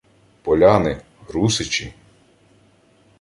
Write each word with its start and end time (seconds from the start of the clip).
—Поляни! 0.43 0.95
Русичі!.. 1.29 1.93